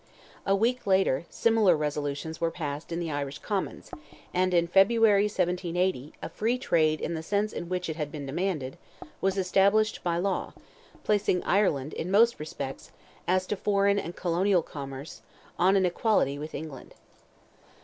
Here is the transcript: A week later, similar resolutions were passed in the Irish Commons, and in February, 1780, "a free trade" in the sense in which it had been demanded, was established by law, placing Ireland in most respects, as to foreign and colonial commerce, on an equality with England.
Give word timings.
A 0.47 0.55
week 0.55 0.87
later, 0.87 1.25
similar 1.29 1.77
resolutions 1.77 2.41
were 2.41 2.49
passed 2.49 2.91
in 2.91 2.99
the 2.99 3.11
Irish 3.11 3.37
Commons, 3.37 3.91
and 4.33 4.51
in 4.51 4.65
February, 4.65 5.25
1780, 5.25 6.13
"a 6.23 6.29
free 6.29 6.57
trade" 6.57 6.99
in 6.99 7.13
the 7.13 7.21
sense 7.21 7.53
in 7.53 7.69
which 7.69 7.87
it 7.87 7.97
had 7.97 8.11
been 8.11 8.25
demanded, 8.25 8.79
was 9.21 9.37
established 9.37 10.03
by 10.03 10.17
law, 10.17 10.53
placing 11.03 11.43
Ireland 11.43 11.93
in 11.93 12.09
most 12.09 12.39
respects, 12.39 12.89
as 13.27 13.45
to 13.45 13.55
foreign 13.55 13.99
and 13.99 14.15
colonial 14.15 14.63
commerce, 14.63 15.21
on 15.59 15.75
an 15.75 15.85
equality 15.85 16.39
with 16.39 16.55
England. 16.55 16.95